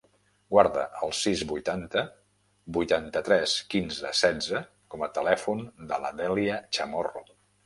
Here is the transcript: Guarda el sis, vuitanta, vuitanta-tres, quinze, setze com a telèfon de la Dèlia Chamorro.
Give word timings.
Guarda 0.53 0.83
el 1.07 1.11
sis, 1.17 1.43
vuitanta, 1.51 2.03
vuitanta-tres, 2.77 3.53
quinze, 3.75 4.15
setze 4.23 4.63
com 4.95 5.05
a 5.05 5.11
telèfon 5.19 5.63
de 5.93 6.03
la 6.07 6.13
Dèlia 6.25 6.59
Chamorro. 6.79 7.25